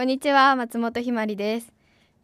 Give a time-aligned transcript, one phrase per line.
[0.00, 1.66] こんにちは松本ひまりです。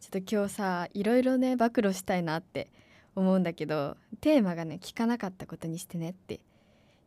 [0.01, 2.71] ちょっと今日さいろいろね暴露したいなって
[3.15, 6.39] 思うんだけどテーマがね聞かなかったことにしてねって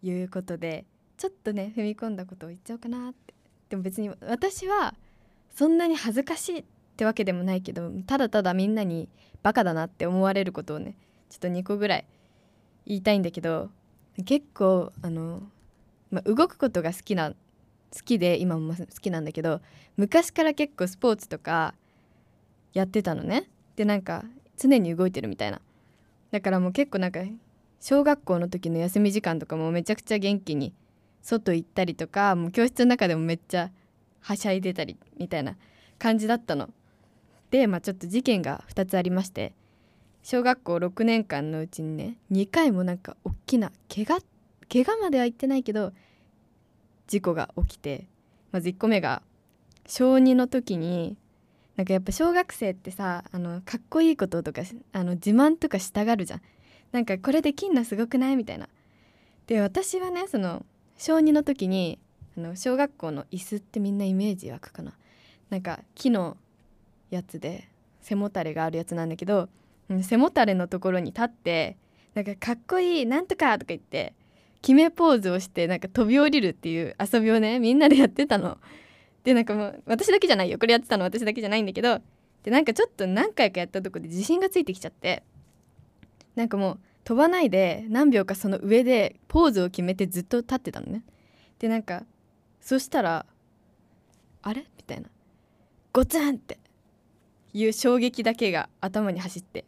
[0.01, 0.85] いうことで
[1.19, 3.35] ちょっとね踏み込んだことを言っちゃおうかなって。
[3.69, 4.95] でも別に私は
[5.57, 6.65] そんなに恥ずかしいっ
[6.97, 9.09] てわけでもないけどただただみんなに
[9.43, 10.95] バカだなって思われることをね
[11.31, 12.07] ちょっと2個ぐらい
[12.87, 13.71] 言いたいんだけど
[14.25, 15.43] 結構あの、
[16.13, 17.35] ま、動くことが好きな
[17.95, 19.61] 好きで今も好きなんだけど
[19.97, 21.75] 昔から結構スポーツとか
[22.73, 24.25] やってたのねでなんか
[24.57, 25.61] 常に動いてるみたいな
[26.31, 27.21] だからもう結構なんか
[27.81, 30.75] 小学校の時の休み時間とかもめちゃくちゃ元気に
[31.23, 33.71] 外行ったりとかもう教室の中でもめっちゃ
[34.21, 35.57] はしゃいでたりみたいな
[35.99, 36.71] 感じだったの。
[37.51, 39.55] でまあちょっと事件が2つありまして
[40.23, 44.23] 小学校6年間のうちにね2回もなんか大きな怪我
[44.71, 45.93] 怪我までは言ってないけど
[47.11, 48.07] 事故が起きて
[48.53, 49.23] まず1個目が
[49.85, 51.17] 小2の時に
[51.75, 56.43] なんかやっぱ小学生ってさあのかっこいいこととかあの自慢とかしたがるじゃん。
[56.93, 58.69] なんかこれできんのすごくないみたいな。
[59.49, 60.65] で私はねその
[60.97, 61.99] 小2の時に
[62.39, 64.93] あの小学校の椅子ってみんなイメージ湧くかな。
[65.49, 66.37] なんか木の
[67.11, 67.69] やつで
[68.01, 69.49] 背もたれがあるやつなんだけど
[70.03, 71.77] 背もたれのところに立って
[72.15, 74.15] なんかかっこいいなんとかとか言って
[74.63, 78.59] 決めポーズをしてなんか飛び降りるっていう遊びをねみんなでやってたの。
[79.25, 80.59] でなんかもう私だけじゃないよ。
[80.59, 82.01] これやってたの私だけじゃないんだけど。
[82.43, 85.23] でなんかちょっと何回かやったとこで自信がついてきちゃって。
[86.37, 91.05] なんかもう飛ばないで何秒かその上でポーズを決めてずっと立ってたのね。
[91.59, 92.05] でなんか
[92.61, 93.27] そしたら
[94.43, 94.65] あれ？
[94.77, 95.09] みたいな。
[95.93, 96.59] ゴツンって
[97.53, 99.65] いう衝撃だけが頭に走って。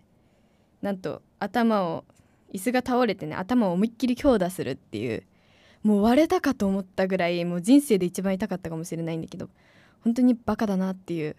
[0.81, 2.05] なんと頭を
[2.53, 5.23] 椅子が倒れてね頭を思いっきり強打するっていう
[5.83, 9.49] もう割れたかと思ったぐらいもう人生で一番痛かったかもしれないんだけど
[10.05, 11.37] 本当にバカだなっていう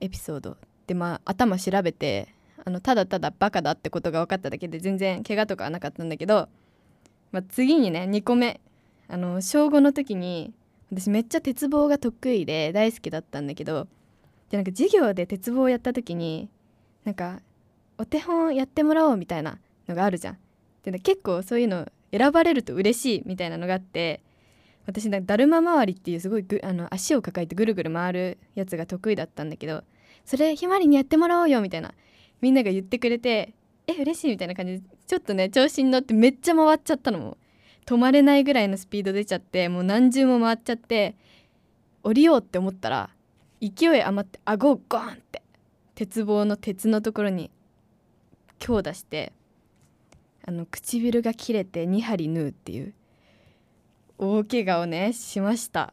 [0.00, 0.56] エピソード。
[0.86, 2.28] でまあ頭調べて
[2.64, 6.48] あのただただバカだってことが分かっただけで全然怪我とかはなかったんだけど、
[7.32, 8.60] まあ、次にね2個目。
[9.08, 10.52] あの小5の時に
[10.90, 13.86] 私めっちゃ鉄棒が得意で大好きだったんだけど
[14.50, 16.48] でなんか授業で鉄棒をやった時に
[17.04, 17.40] なんか
[17.98, 20.38] お手本やってもらおうみたいなのがあるじゃん。
[20.82, 24.22] で結構そういうの選ばれると嬉しいみたいなのがあって
[24.86, 29.82] 私だだるま回りっていうすごいあの足を抱えてぐるぐる回るやつが得意だったんだけど
[30.24, 31.92] それひまりにやってもらおうよみたいな
[32.40, 33.54] みんなが言ってくれて
[33.86, 37.36] え嬉しいみたいな感じでちょっとね調子に乗ってめっちゃ回っちゃったのも
[37.84, 41.16] 止まれないぐらいのスピード出ちゃってもう何重も回っちゃって
[42.02, 43.10] 降りようって思ったら
[43.60, 45.42] 勢い余って顎をゴーンって
[45.94, 47.50] 鉄棒の鉄のところに
[48.58, 49.32] 強打して
[50.46, 52.94] あの唇が切れて2針縫うっていう
[54.18, 55.92] 大怪我をねしました。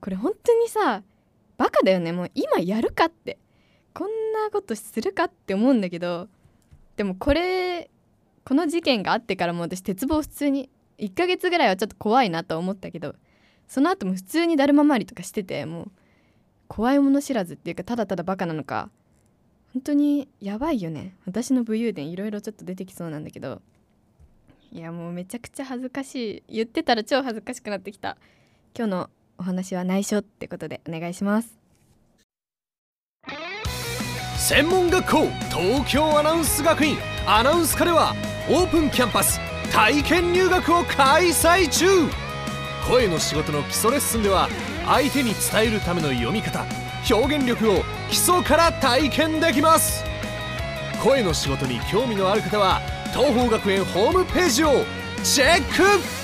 [0.00, 1.02] これ本当にさ
[1.58, 2.12] バカだよね。
[2.12, 3.38] もう今やるかって。
[3.94, 6.28] こんなことするかって思うんだけど。
[6.96, 7.90] でもこれ
[8.44, 10.68] この事件があってからも私鉄棒普通に
[10.98, 13.14] 1ヶ月ぐらいはちょっと怖いなと思ったけど
[13.66, 15.90] その後も普通にだるま回りとかしててもう
[16.68, 18.90] 怖いもの知らずっていうかただただバカなのか
[19.72, 21.14] 本当にやばいよね。
[21.26, 23.62] 私の武勇伝いろいろちょっと出てきそうなんだけど。
[24.70, 26.54] いやもうめちゃくちゃ恥ずかしい。
[26.56, 28.18] 言ってたら超恥ずかしくなってきた。
[28.76, 31.58] 今日のお話は内緒ってことでお願いします。
[34.36, 35.18] 専門学校
[35.50, 36.96] 東京アナウンス学院。
[37.26, 38.14] アナウンス科では
[38.50, 39.40] オープンキャンパス。
[39.72, 41.86] 体験入学を開催中。
[42.86, 44.48] 声の仕事の基礎レッスンでは
[44.84, 46.81] 相手に伝えるための読み方。
[47.10, 50.04] 表現力を基礎から体験できます。
[51.02, 52.80] 声の仕事に興味のある方は
[53.12, 54.70] 東邦学園ホームページを
[55.24, 56.22] チェック。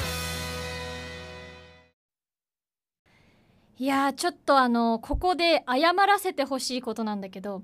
[3.78, 7.62] いやちょっとあのここで謝らせてほしいことなんだけど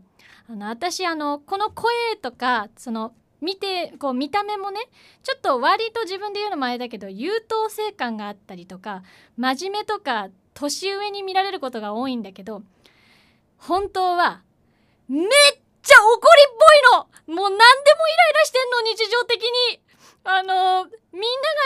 [0.49, 4.81] あの私あのこの声とかその見てこう見た目もね
[5.23, 9.03] ちょっと割と自分で言うのもあれだけど優等生感があったりとか
[9.37, 12.63] 真面目とか年上に見られることが多いんだけど
[13.59, 14.43] 本当は
[15.09, 15.29] めっ
[15.83, 16.57] ちゃ怒りっ
[17.27, 17.37] ぽいの。
[17.37, 19.81] もう何でもイライラしてんの日常的に。
[20.27, 20.89] あのみんなが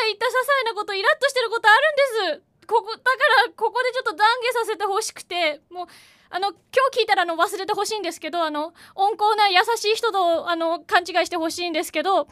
[0.07, 2.67] 言った些細なことイラッとしてることあるんです。
[2.67, 3.09] ここだか
[3.47, 4.19] らここでちょっと懺悔
[4.53, 5.61] させてほしくて。
[5.71, 5.87] もう
[6.31, 6.59] あの今
[6.93, 12.29] 日聞いたらあの忘れてほしいんですけどあの温厚な優しい人とあの勘違いしてほしいんですけど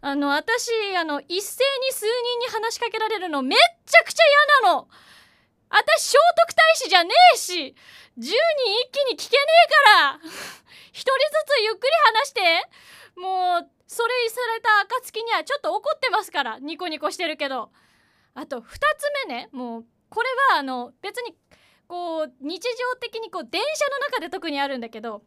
[0.00, 4.22] あの私あの一斉に数人に話しかけられるのめっちゃくちゃ
[4.62, 4.88] 嫌なの。
[5.68, 7.74] 私聖徳太子じゃねえし
[8.18, 8.34] 10人一
[8.92, 10.20] 気に聞けねえから
[10.92, 12.40] 一人ずつゆっくり話して。
[13.16, 17.70] もうそれされた暁にはちょっと怒ってますからニコニコしてるけど。
[18.36, 21.34] あと2つ目ねもうこれはあの別に
[21.88, 25.22] こう日常的にこう電車の中で特にあるんだけど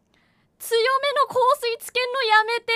[0.59, 2.71] 強めの香水つけんのやめて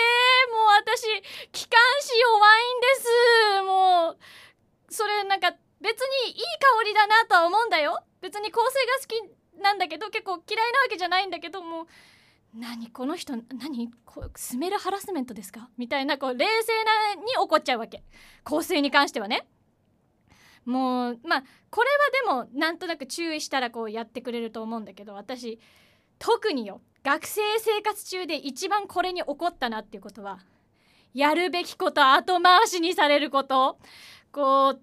[0.50, 1.06] もう私
[1.52, 4.18] 気管支弱いんですもう
[4.90, 6.42] それなんか別にいい
[6.80, 11.88] 香りだなとは思うんだよ別に香水が好きなんだけど結構嫌いなわけじゃないんだけども
[12.56, 13.90] 何この人何？
[14.06, 15.70] こうスメルハラスメントですか？
[15.78, 16.72] みたいなこう冷静
[17.16, 18.04] なに怒っちゃうわけ。
[18.44, 19.48] 香水に関してはね。
[20.66, 21.90] もうまあこれ
[22.32, 25.60] はでもなんとなく注意したらこうやってくれると思うんだけど私
[26.20, 30.40] 特によ学生生活中で一番これに怒ったなっていうことは
[31.14, 33.80] やるべきこと後回しにされること。
[34.32, 34.82] こう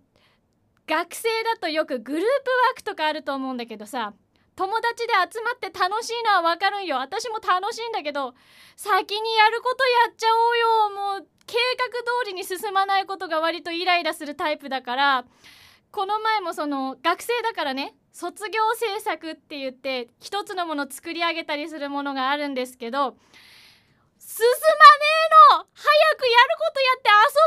[0.88, 4.12] 学生だとよくグループワークとかあると思うんだけどさ
[4.60, 6.96] 友達で集まって楽しいのはわかるんよ。
[6.96, 8.34] 私も楽しいんだけど
[8.76, 11.16] 先にやることやっちゃおうよ。
[11.16, 11.86] もう計画
[12.26, 15.24] 通りに進まないことが割とイライラするタイプだから
[15.90, 23.16] この前もその学生だからね卒業制作って言って一つのものを作り上げたりするものがあるんですけど
[24.18, 24.60] 進まね
[25.54, 25.66] えの。
[25.72, 27.40] 早くやることやって遊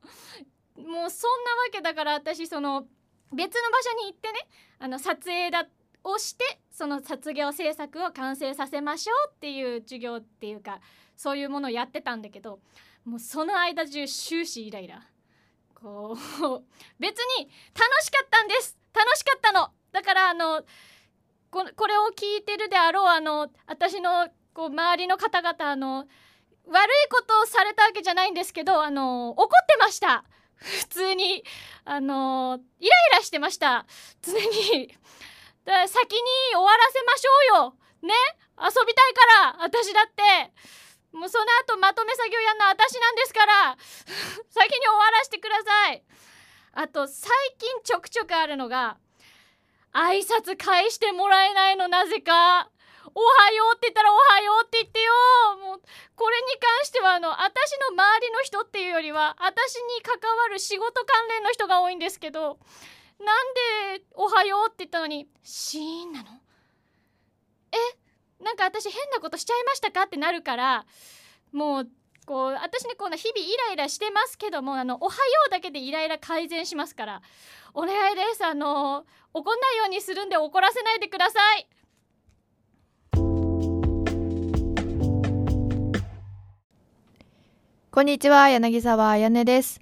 [0.75, 2.85] うもうそんなわけだから私その
[3.33, 4.47] 別の場所に行ってね
[4.79, 5.65] あの撮影だ
[6.03, 10.79] をしてその卒業制作を完成させましょうっていう授業っていうか
[11.15, 12.59] そういうものをやってたんだけど
[13.05, 15.01] もうその間中終始イライラ。
[15.75, 16.63] こう
[16.99, 18.77] 別に楽しかったんです。
[18.93, 19.69] 楽しかったの。
[19.91, 20.61] だからあの
[21.49, 26.05] ここれを聞いてるであろうあの私のこう周りの方々の
[26.67, 30.23] 悪いことをされたわけじゃないんですけどあの怒ってました。
[30.61, 31.43] 普通に
[31.85, 33.85] あのイライラしてました。
[34.21, 34.95] 常に。
[35.65, 36.21] だ先に
[36.53, 37.75] 終わらせましょうよ。
[38.03, 38.13] ね？
[38.57, 39.25] 遊びたいか
[39.57, 40.51] ら私だって。
[41.11, 43.77] もうその後まとめ作業やんの私なんですから。
[44.49, 46.03] 先に終わらせてください。
[46.73, 48.97] あと最近ちょくちょくあるのが
[49.93, 52.69] 挨拶返してもらえないのなぜか。
[53.13, 55.11] おはようって言ったらおはようって言ってよ。
[55.63, 55.81] もう
[56.15, 62.59] これに関してはあの私の周りの人っていうよりは私に関わる仕事関連の人が多いんですけど
[63.19, 66.29] なんでおはようって言ったのにシーンなの？
[67.71, 67.77] え
[68.43, 70.03] なんか私変なことしちゃいましたか？
[70.03, 70.85] ってなるから
[71.51, 71.87] もう
[72.25, 77.21] こう私ねこんな日々イライラしてますけどもあのおはようだけでイライラ改善しますから
[77.73, 78.45] お願いです。
[78.45, 81.67] あの怒んないようにするんで怒らせないでください。
[87.93, 89.81] こんにちは柳沢彩音です。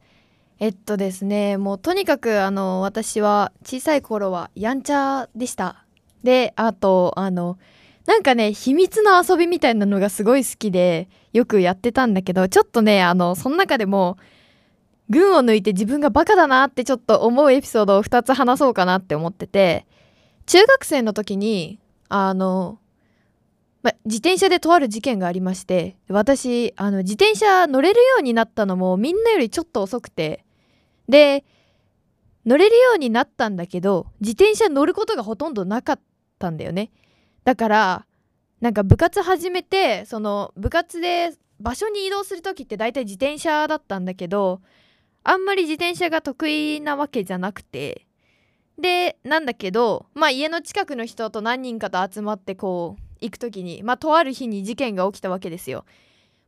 [0.58, 5.86] えっとですねもうとにかくあの私は小さい頃はやんちゃでした。
[6.24, 7.60] であとあの
[8.08, 14.18] なんかね秘密の遊びみたいなのがすごい好きでよくやってたんだけどちょっとねあのその中でも
[15.12, 19.86] 群を抜いて自分がバカだなってちょっと思うエピソードを2つ話そうかなって思ってて
[20.48, 21.78] 中学生の時に
[22.08, 22.80] あの
[23.82, 30.44] ま、自転車でとある事件がありまして私あの自転車乗れるようになったのもみんなよりちょっと遅くて。
[31.10, 31.44] で
[32.46, 36.00] 乗れるようになったんだけど自転車乗ることがほとんどなかっ
[36.38, 36.92] たんだよね。
[37.44, 38.06] だから
[38.62, 44.62] なんか部活始めてその部活で場所に移動する時って大体自転車だったんだけど
[45.24, 48.06] あんまり自転車が得意なわけじゃなくて。
[48.78, 55.86] でなんだけどまあ家の近くの人と何人かと集まってこう行く時にまあとある日に事件が起きたわけですよ。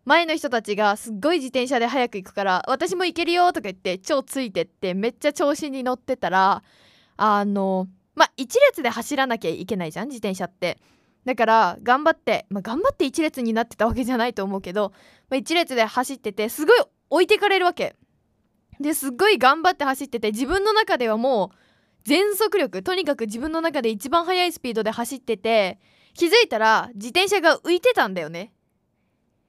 [0.05, 6.63] 前の人たちがすっごい自転車で早く行くから私も行けるよとか言って超ついてってめっちゃ調子に乗ってたら
[7.17, 10.79] あのまあ一列で走らなきゃいけないじゃん自転車って。
[11.23, 14.91] だから頑張ってまあ頑張って一列になってたわけじゃないと思うけど、
[15.29, 16.79] まあ、一列で走っててすごい
[17.11, 17.95] 置いてかれるわけ。
[18.79, 21.57] ですっごい頑張って走ってて自分の中ではもう
[22.03, 25.79] 全速力とにかく自分の中で一番速いスピードで走ってて
[26.13, 28.53] 気づいたら自転車が浮いてたんだよね。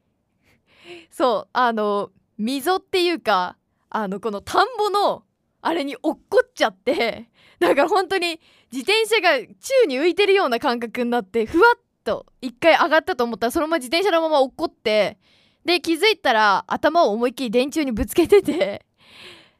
[1.10, 3.56] そうあの溝っていうか
[3.90, 5.24] あのこの田んぼの
[5.60, 8.40] あれに落っこっちゃってだから本当に
[8.72, 15.18] 自転車が宙に浮いてるような感覚になってふわっと一回上がったと思ったらそのまま自転車のまま落っこって
[15.64, 18.84] で気づいたら頭を思いっきり電柱にぶつけてて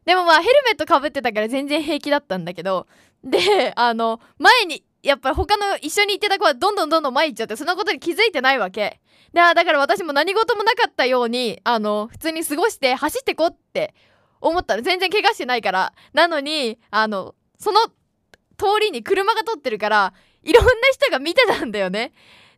[0.05, 2.89] でもまあヘルメットかぶってたから全然平気だったんだけど
[3.23, 9.01] であの前にやっぱり他の一緒に行ってた子はどんどんどんどん前行っちゃってそんなことに気づいてないわけ。
[9.33, 13.95] でだから私も何事もなかったようにあの普通に過ごして走ってこって
[14.41, 15.93] 思ったら全然怪我してないから。
[16.13, 17.81] なのにあのその
[18.57, 20.13] 通りに車が通ってるから
[20.45, 22.13] いろんな人が見てたんだよね。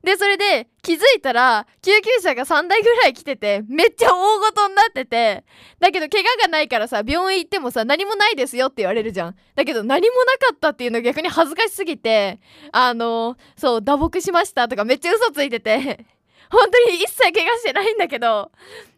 [0.05, 5.45] でそれで気づいたら救急車が3台ぐらい来ててめっちゃ大ごとになってて
[5.81, 9.37] だけど怪我がないからさ病院行ってもさ何もないですよって言われるじゃん。
[9.55, 12.39] だけど何もなかったっていうの逆に恥ずかしすぎて
[12.73, 16.05] あのそう打撲しましたとかめっちゃ嘘ついてて
[16.51, 18.53] 本当に一切怪我してないんだけど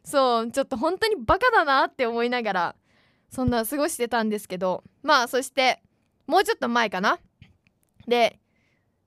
[0.05, 2.77] そうちょっと本当にバカだなって思いながら
[3.31, 4.83] そんな過ごしてたんですけど。
[5.07, 5.81] まあそして
[6.27, 7.21] もうちょっと前かな。
[8.09, 8.41] で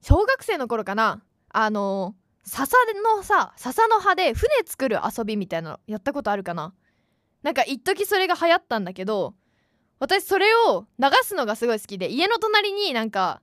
[0.01, 1.21] 小学生の頃かな。
[1.49, 2.75] あの笹
[3.15, 6.73] のさ笹の葉で船作る遊びみたいなのやったことあるかな？
[7.43, 9.33] なんか一時それが流行ったんだけど
[9.99, 13.41] 私それを流すのがすごい好きで家の隣になんか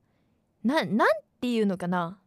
[0.64, 1.08] ななん
[1.40, 2.18] ていうのかな？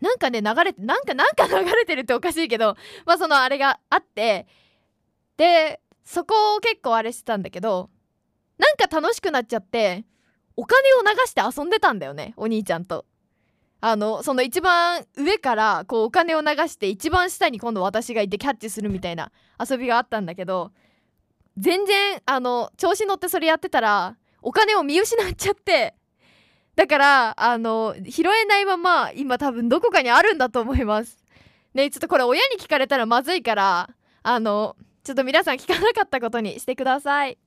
[0.00, 4.46] なんかね流れてなんかなんか流れてるっておかしいけどまあそのあれがあって
[5.36, 7.90] でそこを結構あれしてたんだけど
[8.58, 10.04] なんか楽しくなっちゃって
[10.56, 13.04] お金を流して遊んでたんだよねお兄ちゃんと。
[13.80, 20.72] あのその一番上からこうお金を流して一番下に今度私がいてキャッチするみたいな遊びがあったんだけど
[21.56, 25.94] 全然あの調子乗ってそれやってたらお金を見失っちゃって
[26.74, 31.24] だからあの拾えないまま今多分どこかにあるんだと思います。
[31.74, 33.90] ねちょっとこれ親に聞かれたらまずいから
[34.22, 37.38] あのちょっと皆さん聞かなかったことにしてください。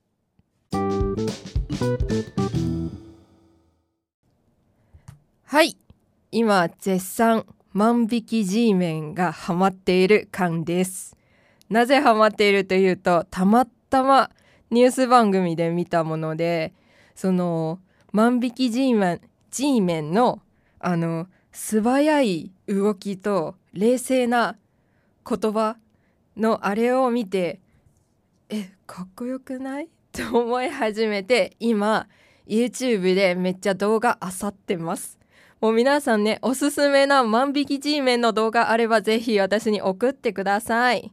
[5.44, 5.76] はい。
[6.34, 11.14] 今絶賛万引き G メンがハマっている感です。
[11.68, 14.30] なぜハマっているというとたまたま
[14.70, 16.72] ニュース番組で見たもので
[17.14, 17.80] その
[18.12, 19.20] 万引き G メン
[19.50, 20.40] G メンの
[20.80, 24.56] あの素早い動きと冷静な
[25.28, 25.76] 言葉
[26.34, 27.60] のあれを見て
[28.48, 29.88] えかっこよくない？
[30.12, 32.08] と思い始めて今
[32.46, 35.18] YouTube でめっちゃ動画あさってます。
[35.62, 41.12] もう皆さんねおすすめな万引き G メンの動画あればぜひ私に送ってください。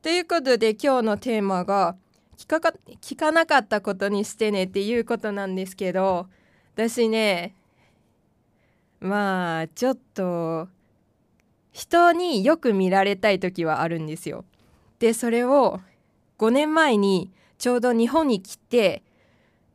[0.00, 1.94] ということで今日のテーマが
[2.38, 2.72] 聞かか
[3.02, 6.26] 聞かなかったことにしてねっていうことなんですけど
[6.74, 7.54] 私ね
[8.98, 10.68] まあちょっと
[11.70, 14.46] 人によく見られたい時はあるんですよ。
[15.00, 15.80] でそれを
[16.38, 19.02] 5年前にちょうど日本に来て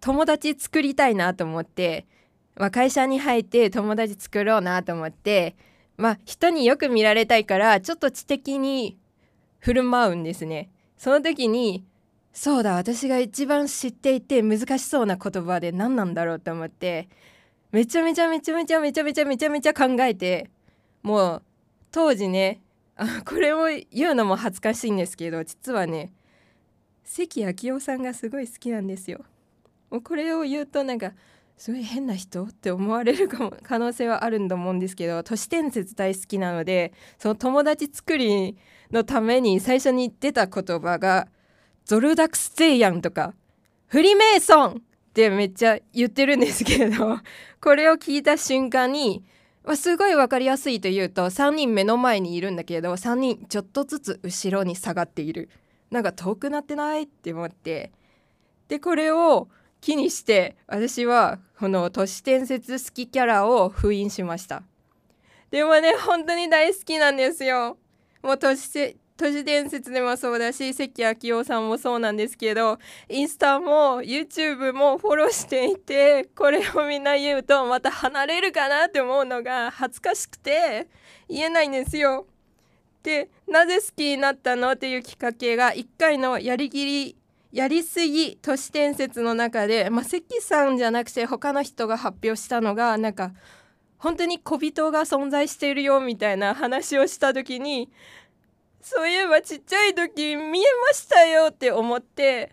[0.01, 2.07] 友達作りたいなと思って、
[2.57, 5.55] まあ、会社に入って友達作ろうなと思って
[5.95, 8.97] まあ人によく見られたいからちょっと知的に
[9.59, 11.85] 振る舞うんですねその時に
[12.33, 17.09] そうだ私が一番知っていて難しそうな言葉で何なんだろうと思って
[17.71, 20.49] めちゃめちゃめちゃめちゃめちゃめちゃめちゃめちゃ考えて
[21.03, 21.43] もう
[21.91, 22.61] 当時ね
[22.95, 26.11] あこれを言うのも恥ずかしいんですけど実はね
[27.03, 29.23] 関明夫さんがすごい好きなんですよ。
[29.89, 31.13] もうこれを言うとなんか
[31.57, 38.55] すごい変な人って思われるかも可能性はあると思うんですけど都市伝説大好きなのでその友達作り
[38.91, 41.27] のために最初に出た言葉が
[41.83, 43.33] 「ゾルダクスゼイヤン」とか
[43.87, 44.81] 「フリメイソン」っ
[45.13, 47.19] てめっちゃ言ってるんですけど
[47.59, 49.23] これを聞いた瞬間に、
[49.75, 55.49] すごい分かりやすいというと3人目の前にいるんだけど3人ちょっとずつ後ろに下がっている。
[55.89, 57.03] なんか遠くなってない？
[57.03, 57.91] って思って。
[58.67, 59.47] でこれを
[59.88, 64.63] 気にして私はこの都市伝説好きキャラを封印しました。
[65.50, 67.77] でもね本当に大好きなんですよ。
[68.22, 80.89] もう都市都市伝説でもそうだし関明夫さんもそうなんですけどインスタも YouTube もフォローしていてこれをみんな言うとまた離れるかなって思うのが恥ずかしくて
[81.29, 82.27] 言えないんですよ。
[83.03, 84.74] でなぜ好きになったの？
[84.74, 87.16] っていうきっかけが1回のやりきり
[87.51, 93.32] やりすぎ都市伝説の中で、まあ、関さんじゃなくて他の人が発表したのがなんか
[93.98, 97.89] 本当に小人が存在しているよみたいな話をした時に
[98.82, 102.51] そういえばちっちゃい時見えましたよって思って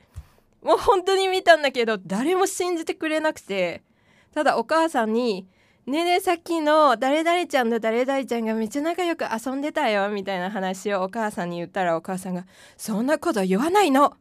[0.63, 3.83] もう本当に見たんだけど誰も信じてくれなくて
[4.33, 5.47] ただお母さんに
[5.87, 12.47] 「ねえねえさっきの誰々ちゃんと誰々ちゃんがめっちゃ仲良く遊んでたよ」みたいな話をお母さんに言ったらお母さんが
[12.79, 14.17] 「そんなこと言わないの!」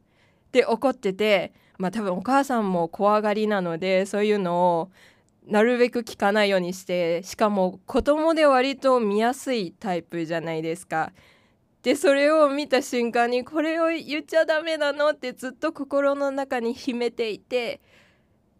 [0.53, 4.91] って怒っててまあ多分お母さんも怖がりなのでそういうのを
[5.48, 11.12] なるべく聞かないようにしてしかも子供で割と見やすいタイプじゃないですか。
[11.81, 17.81] でそれを見た瞬間にこれを言っちゃダメなのってずっと心の中に秘めていて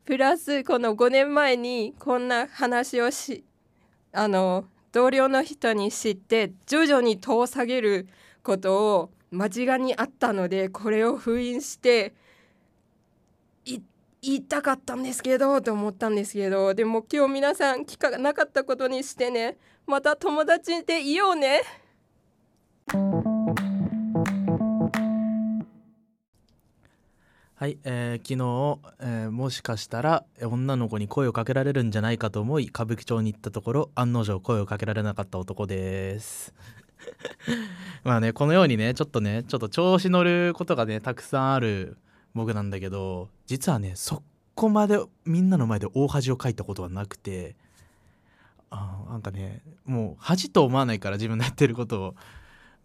[0.04, 3.46] プラスこの5年前にこんな話をし
[4.12, 8.10] あの同僚の人に知って徐々に戸を下げる
[8.44, 12.14] ことを間違いにあったのでこれを封印して
[13.66, 13.82] 言
[14.36, 21.62] いたかったんですけどと思ったんですけどでも今日皆さん聞かなかったことにしてねまた友達でいようね。
[27.56, 36.54] はい、えー昨日、えーもしかしたら女の子に声をかけられるんじゃないかと思い歌舞伎町に行ったところ案の定声をかけられなかった男です。
[38.04, 41.98] まあねこのようにねちょっとねちょっと調子乗ることがねたくさんある
[42.34, 44.24] 僕なんだけど実はねそ
[44.56, 47.56] こまでみんなの前で大恥をかいたことはなくて
[48.70, 52.16] あなんかねもう恥と思わないから自分のやってることを。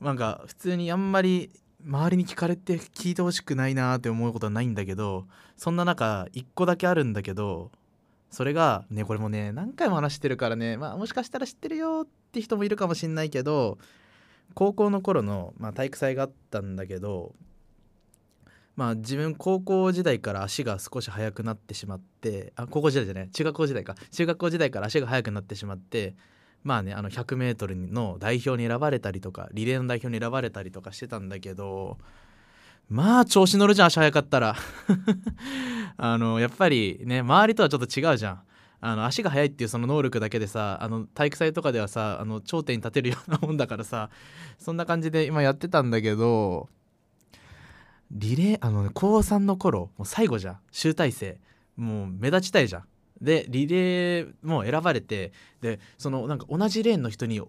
[0.01, 1.51] なんか普通にあんまり
[1.85, 7.71] 周りに聞かれて聞いてほしくないなって思うことはないんだけどそんな中一個だけあるんだけど
[8.31, 13.79] それがねこれもね何回も話してるからねまあもしかしたら知ってるよって人もいるかもしんないけど
[14.55, 17.35] 高校の頃の、まあ、体育祭があったんだけど
[18.79, 23.97] まあ自分高校時代から足が少し速くなってしまってあ高校時代じゃない中学校時代か。
[24.13, 26.15] 中学校時代から足が速くなってしまって
[26.63, 31.99] まあねあの 100m の代表に選ばれたりとかリレーの代表に選ばれたりとかしてたんだけど
[32.89, 34.55] まあ調子乗るじゃん足速かったら。
[36.01, 38.43] あのやっぱりね周りとはちょっと違うじゃん。
[38.81, 44.11] あの足が速いっていうその能力だけでさあの体育祭とかではさあの頂点に立てるようなもんだからさ
[44.59, 46.69] そんな感じで今やってたんだけど
[48.11, 50.59] リレーあのね高3の頃もう最後じゃん。
[50.71, 51.39] 集大成。
[51.77, 52.85] もう目立ちたいじゃん。
[53.21, 57.43] でリレーも選ばれてでそのなんか同じレーンの人に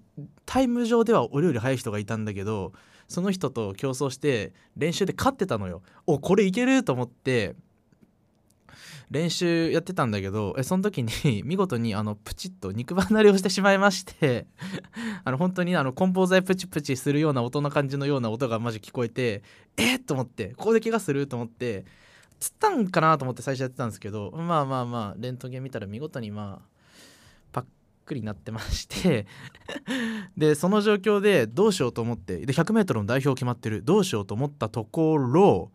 [0.45, 2.73] タイム上では俺より速い人がいたんだけど
[3.07, 5.81] その人と競争して練習で勝ってたのよ。
[6.07, 7.55] おこれいけると思って
[9.11, 11.09] 練習やってたんだけどえその時に
[11.43, 14.45] 見事にあのプチッと肉離れをしてしまいまして
[15.25, 19.43] あの本当にあの梱包材プチプチするような音の感じのような音がマジ聞こえて
[19.77, 21.85] えっと思ってここで怪我すると思って
[22.39, 26.67] つったんかなと思って最初やってたんですけどまあまあまあレントゲン見たら見事にまあ
[27.51, 27.65] パッ
[28.05, 29.25] クリになってまして
[30.37, 35.71] でその状況でどうしようと思ってで 100m の代表決まってるどうしようと思ったところ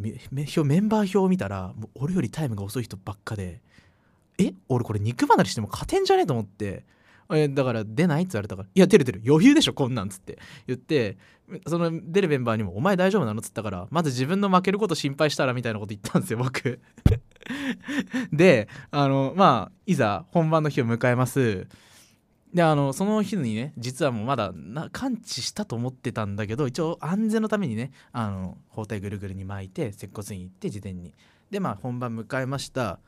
[0.00, 3.60] メンバー表を見たらもう俺よりタイムが遅い人ばっかで
[4.38, 6.84] え俺これ肉離れしても勝てんじゃねえと思って
[7.32, 11.16] えだから出ないって言われたから「いや出る出る余裕でしょこんなん」つって言って
[11.66, 16.80] その出るメンバーにも「お前大丈夫なの?」っつったからまず自分の負けること心配したらみたいなこと言ったんですよ僕
[18.32, 21.66] であのまあいざ本番の日を迎えます
[22.54, 31.14] であのその日にね実はもうまだな完治したと思ってたんだけど一応安全のためにねあの包帯ぐるぐるに巻いて接骨院行って事前に。
[31.50, 32.98] でまあ本番迎えました。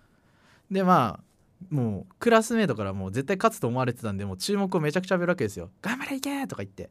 [0.71, 6.91] でまあもうクラスメートからもう絶対勝つと思われてたんでもう注目をめちゃくちゃ浴びるわけですよ「頑張れいけ!」とか言って。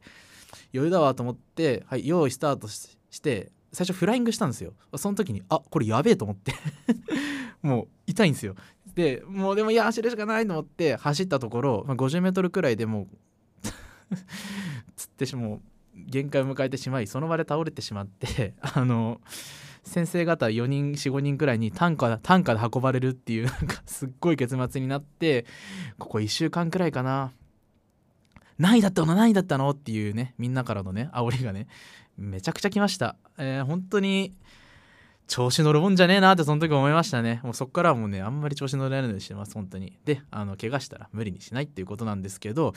[0.74, 4.74] 余裕だわと思ってはい用意スタートしして最初フライングしたんですよ。
[4.96, 6.52] その時にあこれやべえと思って。
[7.62, 8.54] もう痛いんですよ。
[8.94, 14.16] でもうでもいや走るしかないと思って走ったところ、まあ、50m くらいでもう
[14.96, 15.60] つってしもう
[15.96, 19.20] 限界を迎えてしまいその場で倒れてしまってあの
[19.84, 25.46] 先生方4人45人くらいに担架担架で運ばれるっていうなんかすっごい結末になって
[25.98, 27.32] ここ1週間くらいかな。
[28.58, 29.14] 何位だったの？
[29.14, 29.70] 何位だったの？
[29.70, 31.66] っていうねみんなからのね煽りがね
[32.16, 34.34] めちゃくちゃ来ました、えー本当に
[35.26, 37.40] 調子乗るもんじゃねえなってその時思いましたね。
[37.42, 39.98] もうそっからはもうねあんまり調子乗れないようにしてます本当に。
[40.04, 42.74] であの怪我したら無理にしないっていうことなんですけど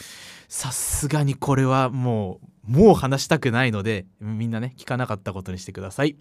[0.47, 6.17] さすがにこれはもうもう話したくないのでみんなね聞かなかったことにしてください。